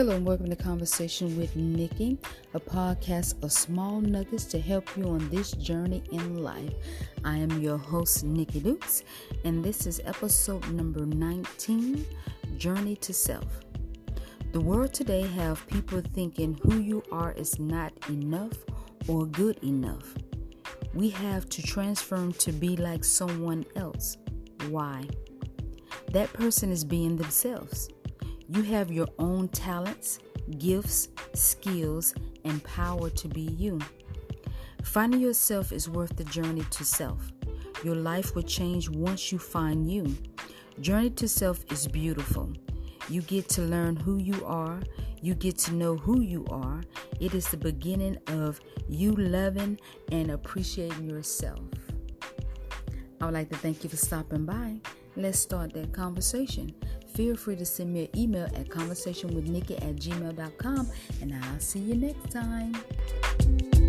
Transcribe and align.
Hello 0.00 0.16
and 0.16 0.24
welcome 0.24 0.48
to 0.48 0.56
Conversation 0.56 1.36
with 1.36 1.54
Nikki, 1.56 2.16
a 2.54 2.58
podcast 2.58 3.34
of 3.44 3.52
small 3.52 4.00
nuggets 4.00 4.46
to 4.46 4.58
help 4.58 4.96
you 4.96 5.04
on 5.04 5.28
this 5.28 5.52
journey 5.52 6.02
in 6.10 6.42
life. 6.42 6.72
I 7.22 7.36
am 7.36 7.60
your 7.60 7.76
host, 7.76 8.24
Nikki 8.24 8.60
Dukes, 8.60 9.04
and 9.44 9.62
this 9.62 9.86
is 9.86 10.00
episode 10.06 10.66
number 10.72 11.04
19 11.04 12.06
Journey 12.56 12.96
to 12.96 13.12
Self. 13.12 13.44
The 14.52 14.60
world 14.60 14.94
today 14.94 15.20
have 15.20 15.66
people 15.66 16.00
thinking 16.14 16.58
who 16.62 16.78
you 16.78 17.02
are 17.12 17.32
is 17.32 17.60
not 17.60 17.92
enough 18.08 18.56
or 19.06 19.26
good 19.26 19.62
enough. 19.62 20.14
We 20.94 21.10
have 21.10 21.46
to 21.50 21.62
transform 21.62 22.32
to 22.32 22.52
be 22.52 22.74
like 22.74 23.04
someone 23.04 23.66
else. 23.76 24.16
Why? 24.70 25.06
That 26.12 26.32
person 26.32 26.72
is 26.72 26.84
being 26.84 27.18
themselves. 27.18 27.90
You 28.52 28.62
have 28.62 28.90
your 28.90 29.06
own 29.20 29.46
talents, 29.46 30.18
gifts, 30.58 31.06
skills, 31.34 32.14
and 32.44 32.60
power 32.64 33.08
to 33.08 33.28
be 33.28 33.42
you. 33.42 33.78
Finding 34.82 35.20
yourself 35.20 35.70
is 35.70 35.88
worth 35.88 36.16
the 36.16 36.24
journey 36.24 36.64
to 36.70 36.84
self. 36.84 37.30
Your 37.84 37.94
life 37.94 38.34
will 38.34 38.42
change 38.42 38.88
once 38.88 39.30
you 39.30 39.38
find 39.38 39.88
you. 39.88 40.16
Journey 40.80 41.10
to 41.10 41.28
self 41.28 41.64
is 41.70 41.86
beautiful. 41.86 42.52
You 43.08 43.22
get 43.22 43.48
to 43.50 43.62
learn 43.62 43.94
who 43.94 44.18
you 44.18 44.44
are, 44.44 44.80
you 45.22 45.34
get 45.34 45.56
to 45.58 45.74
know 45.74 45.94
who 45.94 46.20
you 46.20 46.44
are. 46.50 46.82
It 47.20 47.34
is 47.34 47.46
the 47.46 47.56
beginning 47.56 48.18
of 48.26 48.60
you 48.88 49.12
loving 49.12 49.78
and 50.10 50.32
appreciating 50.32 51.08
yourself. 51.08 51.60
I 53.20 53.26
would 53.26 53.34
like 53.34 53.50
to 53.50 53.56
thank 53.58 53.84
you 53.84 53.90
for 53.90 53.96
stopping 53.96 54.44
by. 54.44 54.80
Let's 55.14 55.38
start 55.38 55.72
that 55.74 55.92
conversation 55.92 56.74
feel 57.14 57.36
free 57.36 57.56
to 57.56 57.66
send 57.66 57.92
me 57.92 58.02
an 58.04 58.18
email 58.18 58.44
at 58.44 58.68
conversationwithnikki 58.68 59.76
at 59.76 59.96
gmail.com 59.96 60.90
and 61.22 61.34
I'll 61.34 61.60
see 61.60 61.80
you 61.80 61.94
next 61.94 62.30
time. 62.30 63.79